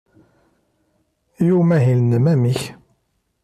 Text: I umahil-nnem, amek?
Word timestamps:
I 1.47 1.49
umahil-nnem, 1.59 2.25
amek? 2.33 2.61